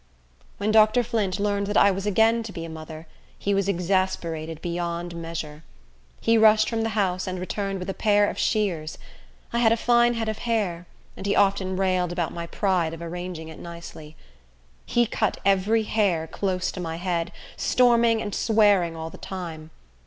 [0.57, 1.03] When Dr.
[1.03, 3.05] Flint learned that I was again to be a mother,
[3.37, 5.61] he was exasperated beyond measure.
[6.19, 8.97] He rushed from the house, and returned with a pair of shears.
[9.53, 13.01] I had a fine head of hair; and he often railed about my pride of
[13.03, 14.15] arranging it nicely.
[14.87, 19.69] He cut every hair close to my head, storming and swearing all the time.